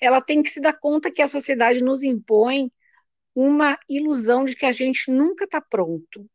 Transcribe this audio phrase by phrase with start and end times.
[0.00, 2.70] ela tem que se dar conta que a sociedade nos impõe
[3.34, 6.26] uma ilusão de que a gente nunca está pronto.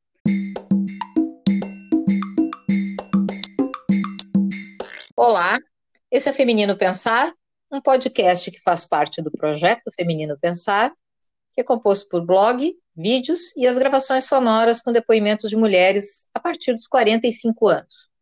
[5.15, 5.59] Olá,
[6.11, 7.33] esse é Feminino Pensar,
[7.71, 10.93] um podcast que faz parte do projeto Feminino Pensar,
[11.53, 16.39] que é composto por blog, vídeos e as gravações sonoras com depoimentos de mulheres a
[16.39, 18.12] partir dos 45 anos.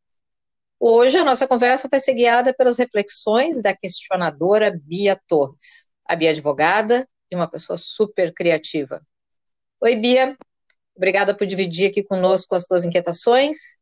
[0.83, 5.91] Hoje a nossa conversa vai ser guiada pelas reflexões da questionadora Bia Torres.
[6.03, 8.99] A Bia é advogada e uma pessoa super criativa.
[9.79, 10.35] Oi, Bia.
[10.95, 13.77] Obrigada por dividir aqui conosco as suas inquietações.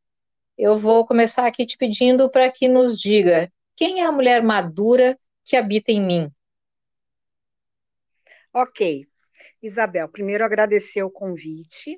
[0.58, 5.18] Eu vou começar aqui te pedindo para que nos diga quem é a mulher madura
[5.46, 6.30] que habita em mim.
[8.54, 9.08] Ok.
[9.64, 11.98] Isabel, primeiro agradecer o convite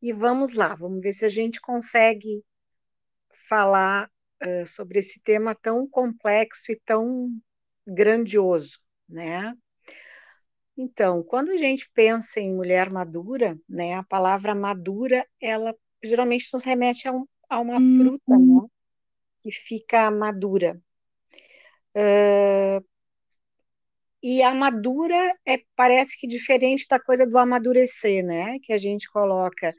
[0.00, 2.44] e vamos lá, vamos ver se a gente consegue
[3.54, 4.10] falar
[4.44, 7.30] uh, sobre esse tema tão complexo e tão
[7.86, 9.54] grandioso, né?
[10.76, 16.64] Então, quando a gente pensa em mulher madura, né, a palavra madura, ela geralmente nos
[16.64, 17.96] remete a, um, a uma uhum.
[17.96, 18.68] fruta, né,
[19.40, 20.76] que fica madura.
[21.94, 22.84] Uh,
[24.20, 29.08] e a madura é, parece que diferente da coisa do amadurecer, né, que a gente
[29.12, 29.70] coloca,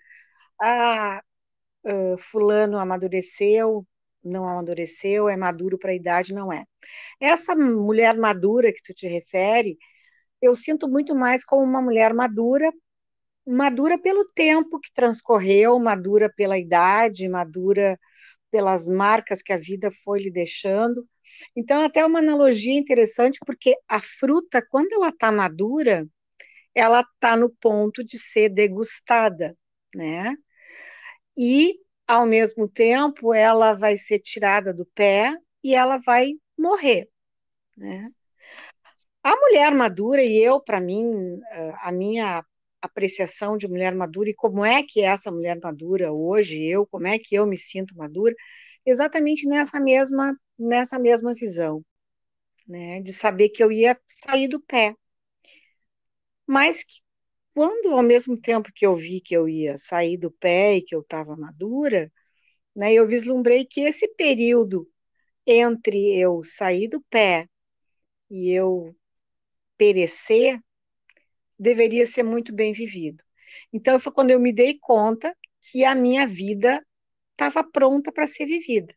[0.62, 1.22] ah,
[1.86, 3.86] uh, fulano amadureceu,
[4.24, 6.66] não amadureceu, é maduro para a idade, não é.
[7.20, 9.78] Essa mulher madura que tu te refere,
[10.42, 12.72] eu sinto muito mais como uma mulher madura,
[13.48, 18.00] madura pelo tempo que transcorreu, madura pela idade, madura
[18.52, 21.08] pelas marcas que a vida foi lhe deixando.
[21.56, 26.08] Então, até uma analogia interessante, porque a fruta, quando ela está madura,
[26.74, 29.58] ela está no ponto de ser degustada,
[29.96, 30.36] né?
[31.38, 37.10] E, ao mesmo tempo, ela vai ser tirada do pé e ela vai morrer,
[37.78, 38.10] né?
[39.24, 41.40] A mulher madura, e eu, para mim,
[41.82, 42.46] a minha
[42.82, 47.08] apreciação de mulher madura e como é que é essa mulher madura hoje, eu, como
[47.08, 48.36] é que eu me sinto madura,
[48.86, 51.84] exatamente nessa mesma, nessa mesma visão,
[52.68, 53.02] né?
[53.02, 54.96] De saber que eu ia sair do pé.
[56.48, 57.02] Mas que
[57.56, 60.94] quando, ao mesmo tempo que eu vi que eu ia sair do pé e que
[60.94, 62.12] eu estava madura,
[62.76, 64.86] né, eu vislumbrei que esse período
[65.48, 67.48] entre eu sair do pé
[68.30, 68.94] e eu
[69.78, 70.60] perecer
[71.58, 73.24] deveria ser muito bem vivido.
[73.72, 75.34] Então, foi quando eu me dei conta
[75.72, 76.86] que a minha vida
[77.32, 78.94] estava pronta para ser vivida.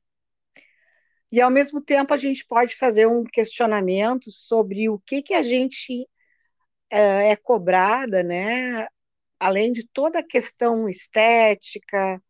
[1.30, 5.42] E, ao mesmo tempo, a gente pode fazer um questionamento sobre o que, que a
[5.42, 6.08] gente
[6.90, 8.86] é, é cobrada, né?
[9.38, 12.22] Além de toda a questão estética,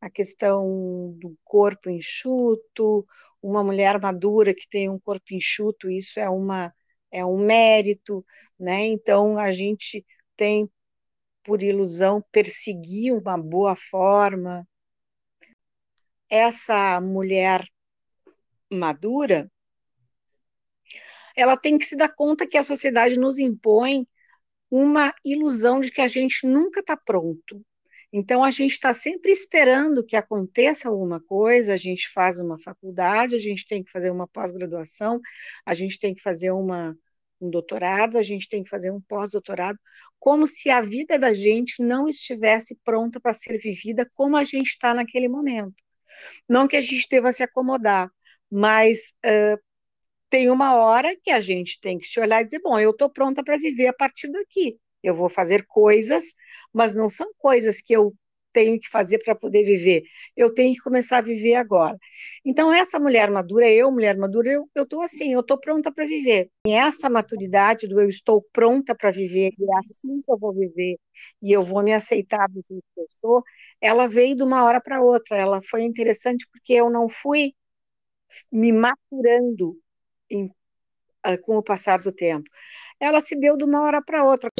[0.00, 3.06] a questão do corpo enxuto,
[3.42, 6.72] uma mulher madura que tem um corpo enxuto, isso é uma
[7.10, 8.24] é um mérito,
[8.58, 8.86] né?
[8.86, 10.04] Então a gente
[10.36, 10.68] tem
[11.44, 14.66] por ilusão perseguir uma boa forma.
[16.28, 17.64] Essa mulher
[18.70, 19.50] madura,
[21.36, 24.06] ela tem que se dar conta que a sociedade nos impõe
[24.70, 27.64] uma ilusão de que a gente nunca está pronto.
[28.12, 33.34] Então, a gente está sempre esperando que aconteça alguma coisa, a gente faz uma faculdade,
[33.34, 35.20] a gente tem que fazer uma pós-graduação,
[35.66, 36.96] a gente tem que fazer uma,
[37.40, 39.78] um doutorado, a gente tem que fazer um pós-doutorado,
[40.18, 44.68] como se a vida da gente não estivesse pronta para ser vivida como a gente
[44.68, 45.74] está naquele momento.
[46.48, 48.10] Não que a gente deva se acomodar,
[48.50, 49.58] mas uh,
[50.34, 53.08] tem uma hora que a gente tem que se olhar e dizer: bom, eu estou
[53.08, 54.76] pronta para viver a partir daqui.
[55.00, 56.24] Eu vou fazer coisas,
[56.72, 58.12] mas não são coisas que eu
[58.52, 60.02] tenho que fazer para poder viver.
[60.36, 61.96] Eu tenho que começar a viver agora.
[62.44, 66.50] Então, essa mulher madura, eu, mulher madura, eu estou assim, eu estou pronta para viver.
[66.66, 70.52] E essa maturidade do eu estou pronta para viver, e é assim que eu vou
[70.52, 70.98] viver,
[71.42, 73.42] e eu vou me aceitar do jeito que eu sou,
[73.80, 75.36] ela veio de uma hora para outra.
[75.36, 77.52] Ela foi interessante porque eu não fui
[78.50, 79.78] me maturando
[80.30, 80.46] em,
[81.26, 82.48] uh, com o passar do tempo.
[83.00, 84.50] Ela se deu de uma hora para outra.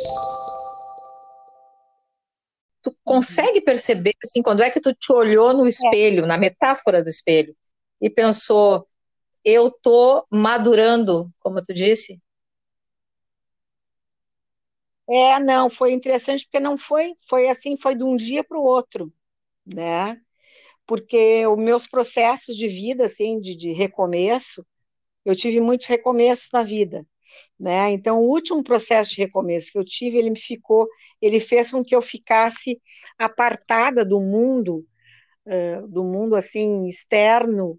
[2.82, 6.26] Tu consegue perceber, assim, quando é que tu te olhou no espelho, é.
[6.26, 7.56] na metáfora do espelho,
[8.00, 8.86] e pensou,
[9.44, 12.20] eu tô madurando, como tu disse?
[15.08, 18.64] É, não, foi interessante porque não foi, foi assim, foi de um dia para o
[18.64, 19.12] outro,
[19.64, 20.18] né?
[20.86, 24.66] Porque os meus processos de vida, assim, de, de recomeço,
[25.24, 27.06] eu tive muitos recomeços na vida,
[27.58, 27.90] né?
[27.92, 30.88] Então, o último processo de recomeço que eu tive, ele me ficou,
[31.20, 32.80] ele fez com que eu ficasse
[33.18, 34.86] apartada do mundo,
[35.46, 37.78] uh, do mundo assim externo,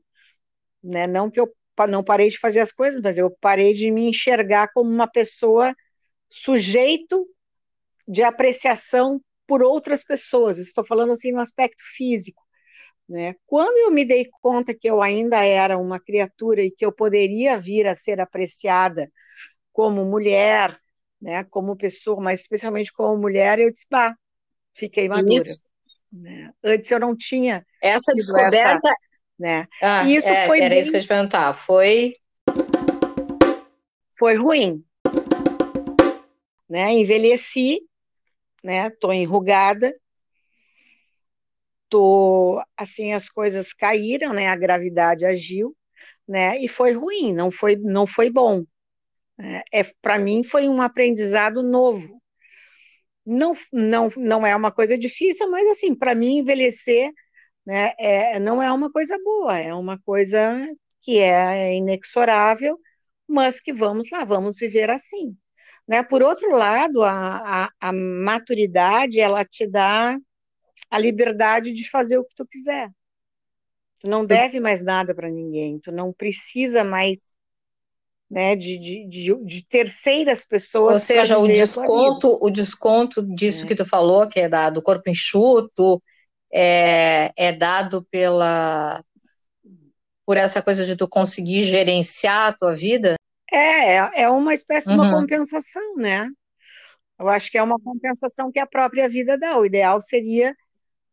[0.84, 1.08] né?
[1.08, 1.54] Não que eu
[1.90, 5.76] não parei de fazer as coisas, mas eu parei de me enxergar como uma pessoa
[6.30, 7.28] sujeito
[8.08, 10.58] de apreciação por outras pessoas.
[10.58, 12.45] Estou falando assim no aspecto físico.
[13.08, 13.36] Né?
[13.46, 17.58] Quando eu me dei conta que eu ainda era uma criatura e que eu poderia
[17.58, 19.12] vir a ser apreciada
[19.72, 20.80] como mulher,
[21.22, 24.16] né, como pessoa, mas especialmente como mulher, eu disse, pá,
[24.74, 25.44] fiquei madura.
[26.12, 26.52] Né?
[26.64, 27.66] Antes eu não tinha.
[27.82, 28.58] Essa descoberta.
[28.58, 28.96] Essa,
[29.38, 29.68] né?
[29.82, 30.80] Ah, isso é, foi era bem...
[30.80, 31.54] isso que eu te perguntar.
[31.54, 32.16] Foi.
[34.18, 34.84] Foi ruim.
[36.68, 36.94] Né?
[36.94, 37.82] Envelheci,
[38.64, 38.90] né?
[38.90, 39.94] Tô enrugada,
[41.90, 44.48] tô assim as coisas caíram, né?
[44.50, 45.76] A gravidade agiu,
[46.28, 46.60] né?
[46.60, 48.66] E foi ruim, não foi não foi bom.
[49.38, 49.64] Né?
[49.74, 52.22] É, é para mim foi um aprendizado novo.
[53.26, 57.12] Não não não é uma coisa difícil, mas assim para mim envelhecer,
[57.66, 57.94] né?
[58.00, 60.68] É, não é uma coisa boa, é uma coisa
[61.02, 62.80] que é inexorável,
[63.28, 65.38] mas que vamos lá, vamos viver assim.
[65.88, 66.04] Né?
[66.04, 70.18] Por outro lado, a, a, a maturidade, ela te dá
[70.90, 72.90] a liberdade de fazer o que tu quiser.
[74.02, 77.36] Tu não deve mais nada para ninguém, tu não precisa mais
[78.30, 80.94] né, de, de, de, de terceiras pessoas.
[80.94, 83.68] Ou seja, o desconto, o desconto disso é.
[83.68, 86.02] que tu falou, que é da, do corpo enxuto,
[86.52, 89.04] é, é dado pela
[90.26, 93.16] por essa coisa de tu conseguir gerenciar a tua vida?
[93.52, 94.96] É, é, é uma espécie uhum.
[94.96, 95.22] de uma uhum.
[95.22, 96.28] compensação, né?
[97.20, 99.58] Eu acho que é uma compensação que a própria vida dá.
[99.58, 100.56] O ideal seria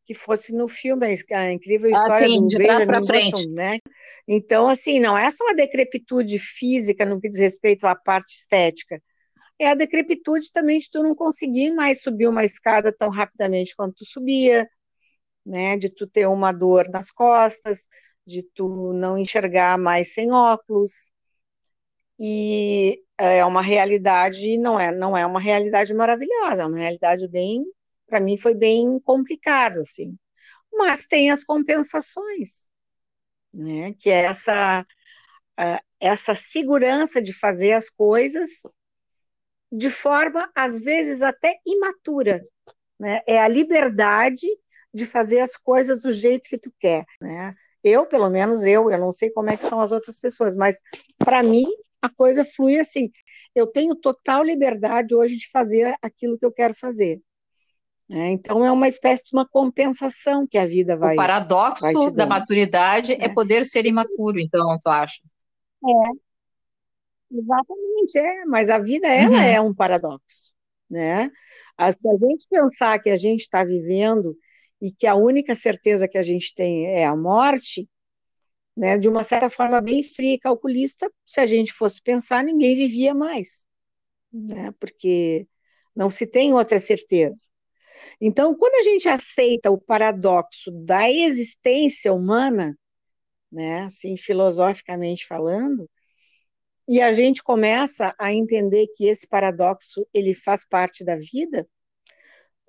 [0.04, 3.78] que fosse no filme, a incrível ah, história ah, sim, de trás para frente, né?
[4.26, 9.00] Então, assim, não é só a decrepitude física no que diz respeito à parte estética,
[9.58, 13.96] é a decrepitude também de tu não conseguir mais subir uma escada tão rapidamente quanto
[13.96, 14.68] tu subia,
[15.46, 15.76] né?
[15.76, 17.86] De tu ter uma dor nas costas,
[18.26, 20.90] de tu não enxergar mais sem óculos,
[22.18, 27.64] e é uma realidade, não é, não é uma realidade maravilhosa, é uma realidade bem,
[28.12, 30.18] para mim foi bem complicado, assim.
[30.70, 32.68] Mas tem as compensações,
[33.54, 33.94] né?
[33.94, 34.86] Que é essa,
[35.98, 38.50] essa segurança de fazer as coisas
[39.72, 42.44] de forma, às vezes, até imatura,
[43.00, 43.22] né?
[43.26, 44.46] É a liberdade
[44.92, 47.54] de fazer as coisas do jeito que tu quer, né?
[47.82, 50.82] Eu, pelo menos eu, eu não sei como é que são as outras pessoas, mas
[51.16, 51.64] para mim
[52.02, 53.10] a coisa flui assim.
[53.54, 57.22] Eu tenho total liberdade hoje de fazer aquilo que eu quero fazer.
[58.12, 61.14] É, então é uma espécie de uma compensação que a vida vai.
[61.14, 63.24] O paradoxo vai da maturidade é.
[63.24, 63.28] é.
[63.28, 65.22] poder ser imaturo, então, tu acha?
[65.84, 66.32] É.
[67.34, 69.42] Exatamente, é, mas a vida ela uhum.
[69.42, 70.52] é um paradoxo,
[70.90, 71.30] né?
[71.94, 74.36] Se a gente pensar que a gente está vivendo
[74.80, 77.88] e que a única certeza que a gente tem é a morte,
[78.76, 82.74] né, de uma certa forma bem fria e calculista, se a gente fosse pensar, ninguém
[82.74, 83.64] vivia mais,
[84.30, 85.46] né, porque
[85.96, 87.50] não se tem outra certeza.
[88.20, 92.76] Então, quando a gente aceita o paradoxo da existência humana,
[93.50, 95.88] né, assim, filosoficamente falando,
[96.88, 101.66] e a gente começa a entender que esse paradoxo ele faz parte da vida,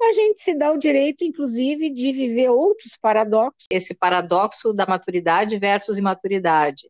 [0.02, 3.66] a gente se dá o direito, inclusive, de viver outros paradoxos.
[3.70, 6.90] Esse paradoxo da maturidade versus imaturidade,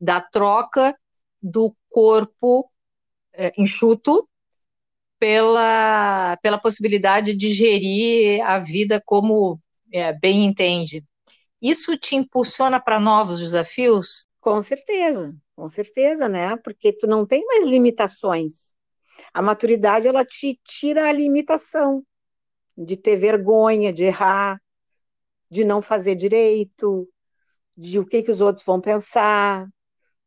[0.00, 0.96] da troca
[1.42, 2.70] do corpo
[3.34, 4.28] é, enxuto
[5.18, 9.60] pela, pela possibilidade de gerir a vida como
[9.92, 11.04] é, bem entende.
[11.60, 14.26] Isso te impulsiona para novos desafios?
[14.40, 16.56] Com certeza, com certeza, né?
[16.56, 18.74] Porque tu não tem mais limitações.
[19.32, 22.04] A maturidade ela te tira a limitação
[22.76, 24.60] de ter vergonha de errar,
[25.50, 27.08] de não fazer direito,
[27.76, 29.66] de o que, que os outros vão pensar,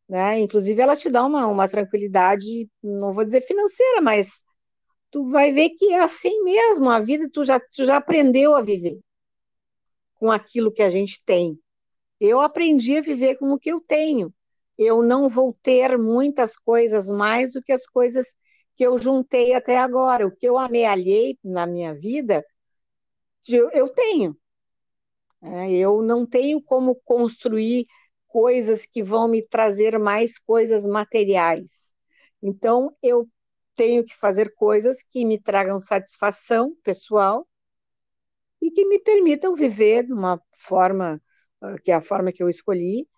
[0.08, 0.40] né?
[0.40, 4.42] Inclusive, ela te dá uma, uma tranquilidade, não vou dizer financeira, mas
[5.10, 8.62] tu vai ver que é assim mesmo, a vida tu já, tu já aprendeu a
[8.62, 8.98] viver
[10.14, 11.58] com aquilo que a gente tem.
[12.20, 14.34] Eu aprendi a viver com o que eu tenho.
[14.76, 18.34] Eu não vou ter muitas coisas mais do que as coisas
[18.74, 20.26] que eu juntei até agora.
[20.26, 22.44] O que eu amealhei na minha vida,
[23.72, 24.36] eu tenho.
[25.42, 27.84] É, eu não tenho como construir
[28.26, 31.92] coisas que vão me trazer mais coisas materiais.
[32.42, 33.28] Então, eu
[33.78, 37.46] tenho que fazer coisas que me tragam satisfação pessoal
[38.60, 41.22] e que me permitam viver de uma forma,
[41.60, 43.08] ah, que é a forma que eu escolhi,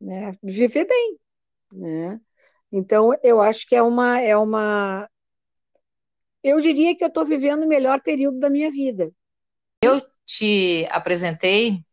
[0.00, 1.16] né, viver bem,
[1.72, 2.20] né?
[2.72, 5.08] Então, eu acho que é uma, é uma.
[6.42, 9.12] Eu diria que eu estou vivendo o melhor período da minha vida.
[9.82, 11.84] Eu te apresentei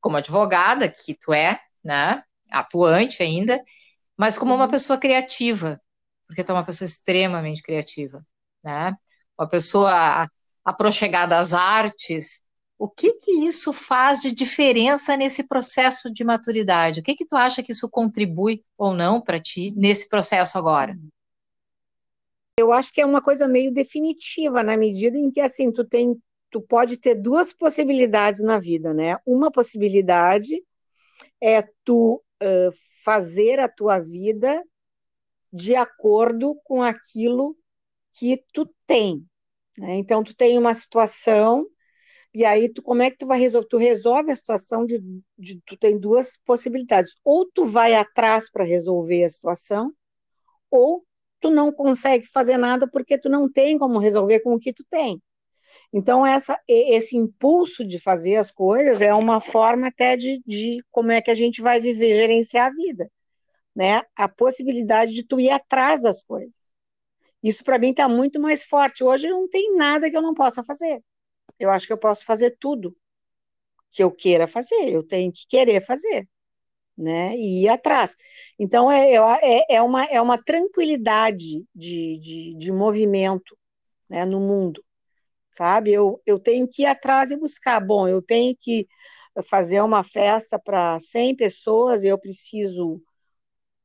[0.00, 2.22] como advogada, que tu é, né?
[2.50, 3.60] Atuante ainda,
[4.16, 4.70] mas como uma uhum.
[4.70, 5.80] pessoa criativa,
[6.26, 8.24] porque tu é uma pessoa extremamente criativa,
[8.62, 8.96] né?
[9.38, 10.28] Uma pessoa
[10.64, 12.42] aproxegada às artes.
[12.78, 17.00] O que que isso faz de diferença nesse processo de maturidade?
[17.00, 20.96] O que que tu acha que isso contribui ou não para ti nesse processo agora?
[22.58, 26.20] Eu acho que é uma coisa meio definitiva na medida em que assim tu tem
[26.50, 29.18] tu pode ter duas possibilidades na vida, né?
[29.26, 30.62] Uma possibilidade
[31.42, 32.70] é tu uh,
[33.04, 34.62] fazer a tua vida
[35.52, 37.56] de acordo com aquilo
[38.18, 39.24] que tu tem.
[39.78, 39.96] Né?
[39.96, 41.66] Então, tu tem uma situação,
[42.34, 43.68] e aí tu, como é que tu vai resolver?
[43.68, 45.00] Tu resolve a situação de,
[45.38, 47.14] de tu tem duas possibilidades.
[47.24, 49.92] Ou tu vai atrás para resolver a situação,
[50.70, 51.04] ou
[51.40, 54.84] tu não consegue fazer nada porque tu não tem como resolver com o que tu
[54.88, 55.20] tem.
[55.92, 61.12] Então, essa, esse impulso de fazer as coisas é uma forma até de, de como
[61.12, 63.10] é que a gente vai viver, gerenciar a vida.
[63.76, 64.02] Né?
[64.16, 66.56] A possibilidade de tu ir atrás das coisas.
[67.42, 69.04] Isso para mim está muito mais forte.
[69.04, 71.02] Hoje não tem nada que eu não possa fazer.
[71.58, 72.96] Eu acho que eu posso fazer tudo
[73.92, 74.88] que eu queira fazer.
[74.88, 76.28] Eu tenho que querer fazer,
[76.96, 77.36] né?
[77.36, 78.16] E ir atrás.
[78.58, 83.58] Então é, é, é, uma, é uma tranquilidade de, de, de movimento
[84.08, 84.84] né, no mundo
[85.56, 85.92] sabe?
[85.92, 87.80] Eu, eu tenho que ir atrás e buscar.
[87.80, 88.86] Bom, eu tenho que
[89.48, 93.02] fazer uma festa para 100 pessoas, eu preciso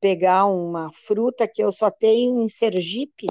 [0.02, 3.28] pegar uma fruta que eu só tenho em Sergipe,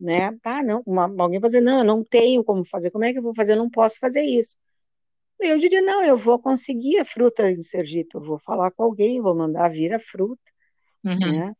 [0.00, 0.38] né?
[0.44, 3.18] Ah, não, uma, alguém vai dizer, não, eu não tenho como fazer, como é que
[3.18, 3.52] eu vou fazer?
[3.52, 4.56] Eu não posso fazer isso.
[5.40, 9.20] Eu diria, não, eu vou conseguir a fruta em Sergipe, eu vou falar com alguém,
[9.20, 10.40] vou mandar vir a fruta,
[11.04, 11.18] uhum.
[11.18, 11.52] né?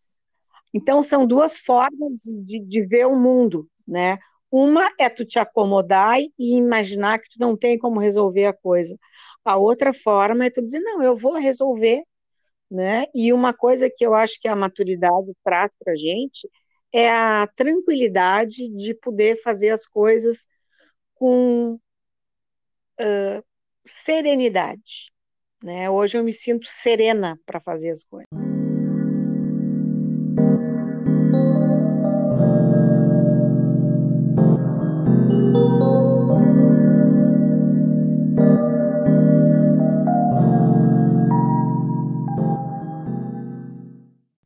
[0.72, 4.18] Então, são duas formas de, de ver o mundo, né?
[4.50, 8.98] Uma é tu te acomodar e imaginar que tu não tem como resolver a coisa.
[9.44, 12.02] A outra forma é tu dizer, não, eu vou resolver,
[12.70, 13.06] né?
[13.14, 16.48] E uma coisa que eu acho que a maturidade traz para a gente
[16.92, 20.46] é a tranquilidade de poder fazer as coisas
[21.14, 21.78] com
[23.00, 23.44] uh,
[23.84, 25.12] serenidade.
[25.62, 25.90] Né?
[25.90, 28.47] Hoje eu me sinto serena para fazer as coisas.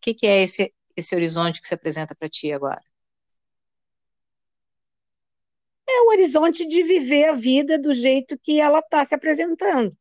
[0.03, 2.83] Que, que é esse, esse horizonte que se apresenta para ti agora?
[5.89, 9.97] É o horizonte de viver a vida do jeito que ela está se apresentando,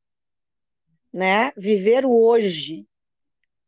[1.13, 1.51] né?
[1.57, 2.87] Viver o hoje.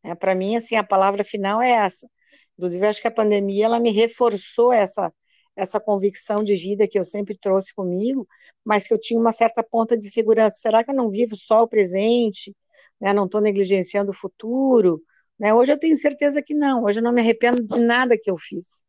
[0.02, 2.08] É, para mim, assim, a palavra final é essa.
[2.54, 5.12] Inclusive, acho que a pandemia ela me reforçou essa
[5.56, 8.26] essa convicção de vida que eu sempre trouxe comigo,
[8.64, 10.56] mas que eu tinha uma certa ponta de segurança.
[10.58, 12.54] Será que eu não vivo só o presente?
[13.00, 13.12] Né?
[13.12, 15.00] Não estou negligenciando o futuro?
[15.38, 15.52] Né?
[15.54, 18.36] Hoje eu tenho certeza que não, hoje eu não me arrependo de nada que eu
[18.38, 18.84] fiz.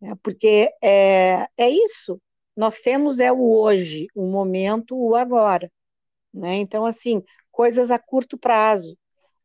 [0.00, 0.14] Né?
[0.22, 2.20] Porque é, é isso,
[2.56, 5.70] nós temos é o hoje, o momento, o agora.
[6.32, 6.56] Né?
[6.56, 8.96] Então, assim, coisas a curto prazo.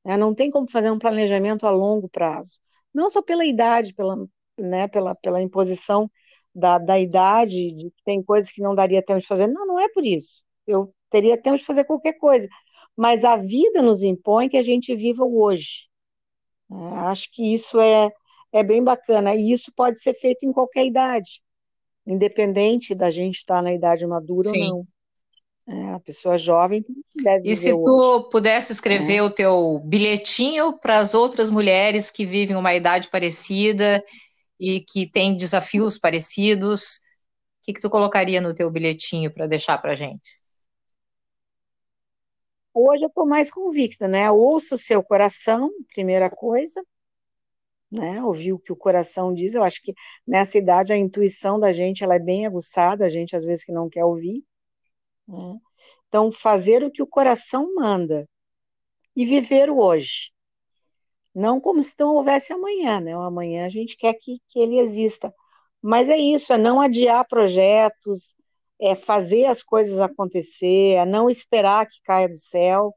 [0.03, 0.17] Né?
[0.17, 2.59] Não tem como fazer um planejamento a longo prazo.
[2.93, 4.17] Não só pela idade, pela,
[4.57, 6.09] né, pela, pela imposição
[6.53, 9.47] da, da idade, de, tem coisas que não daria tempo de fazer.
[9.47, 10.43] Não, não é por isso.
[10.65, 12.47] Eu teria tempo de fazer qualquer coisa.
[12.95, 15.87] Mas a vida nos impõe que a gente viva o hoje.
[16.71, 16.75] É,
[17.09, 18.11] acho que isso é,
[18.51, 19.35] é bem bacana.
[19.35, 21.41] E isso pode ser feito em qualquer idade,
[22.05, 24.63] independente da gente estar na idade madura Sim.
[24.63, 24.87] ou não.
[25.69, 26.85] É, a pessoa jovem
[27.21, 28.29] deve E se tu hoje.
[28.31, 29.21] pudesse escrever é.
[29.21, 34.01] o teu bilhetinho para as outras mulheres que vivem uma idade parecida
[34.57, 36.99] e que têm desafios parecidos, o
[37.63, 40.39] que, que tu colocaria no teu bilhetinho para deixar para gente?
[42.79, 44.29] Hoje eu estou mais convicta, né?
[44.29, 46.79] Ouça o seu coração, primeira coisa,
[47.91, 48.23] né?
[48.23, 49.55] Ouvir o que o coração diz.
[49.55, 49.95] Eu acho que
[50.27, 53.71] nessa idade a intuição da gente ela é bem aguçada, a gente às vezes que
[53.71, 54.43] não quer ouvir.
[55.27, 55.57] Né?
[56.07, 58.29] Então, fazer o que o coração manda
[59.15, 60.31] e viver o hoje.
[61.33, 63.17] Não como se não houvesse amanhã, né?
[63.17, 65.33] O amanhã a gente quer que, que ele exista.
[65.81, 68.35] Mas é isso, é não adiar projetos,
[68.79, 72.93] é fazer as coisas acontecer, é não esperar que caia do céu,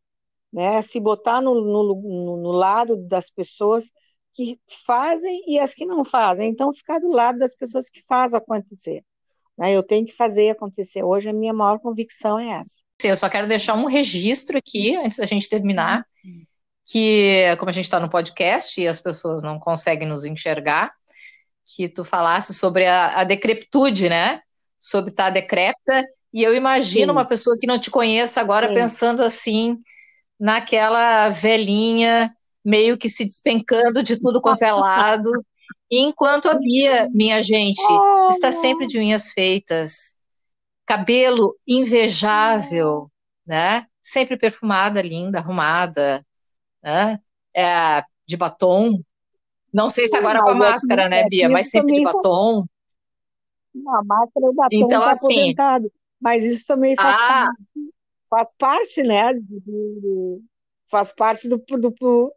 [0.52, 0.82] né?
[0.82, 3.84] Se botar no, no, no lado das pessoas
[4.32, 6.50] que fazem e as que não fazem.
[6.50, 9.02] Então, ficar do lado das pessoas que fazem acontecer.
[9.56, 9.72] Né?
[9.72, 11.02] Eu tenho que fazer acontecer.
[11.02, 12.82] Hoje, a minha maior convicção é essa.
[13.02, 16.06] Eu só quero deixar um registro aqui, antes da gente terminar,
[16.86, 20.92] que, como a gente está no podcast e as pessoas não conseguem nos enxergar,
[21.64, 24.42] que tu falasse sobre a, a decrepitude, né?
[24.80, 27.10] Sobre estar tá decrépita, e eu imagino Sim.
[27.10, 28.74] uma pessoa que não te conheça agora Sim.
[28.74, 29.78] pensando assim
[30.38, 32.34] naquela velhinha
[32.64, 35.30] meio que se despencando de tudo quanto é lado.
[35.90, 37.82] Enquanto a Bia, minha gente,
[38.28, 40.14] está sempre de unhas feitas,
[40.86, 43.10] cabelo invejável,
[43.44, 43.86] né?
[44.02, 46.24] Sempre perfumada, linda, arrumada,
[46.82, 47.18] né?
[47.54, 49.02] É, de batom.
[49.72, 51.48] Não sei se agora com a máscara, né, Bia?
[51.48, 52.64] Mas sempre de batom.
[53.74, 55.92] Não, a máscara e o batom então, tá assim, aposentado.
[56.20, 57.92] Mas isso também faz, ah, parte,
[58.28, 59.32] faz parte, né?
[60.90, 62.34] faz parte do, do,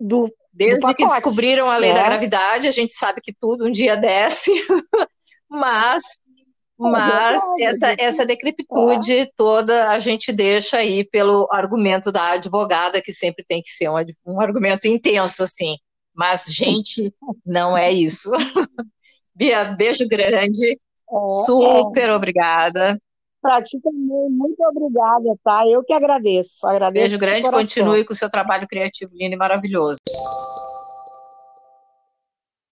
[0.00, 2.06] do Desde que descobriram a lei da né?
[2.06, 4.50] gravidade, a gente sabe que tudo um dia desce,
[5.48, 9.30] mas é mas essa, essa decrepitude é.
[9.36, 13.94] toda a gente deixa aí pelo argumento da advogada, que sempre tem que ser um,
[14.26, 15.76] um argumento intenso, assim.
[16.14, 18.30] Mas, gente, não é isso.
[19.40, 20.72] Bia, beijo grande.
[20.72, 22.14] É, Super é.
[22.14, 23.00] obrigada.
[23.40, 25.66] Para ti também, muito obrigada, tá?
[25.66, 26.68] Eu que agradeço.
[26.68, 29.98] agradeço beijo grande, continue com o seu trabalho criativo lindo e maravilhoso.